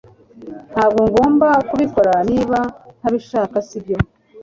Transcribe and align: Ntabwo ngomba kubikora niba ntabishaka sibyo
Ntabwo 0.71 1.01
ngomba 1.09 1.47
kubikora 1.69 2.13
niba 2.29 2.59
ntabishaka 2.99 3.55
sibyo 3.67 3.97